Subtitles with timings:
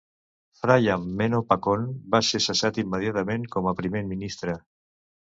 [0.59, 4.57] Phraya Manopakorn va ser cessat immediatament com a Primer Ministre.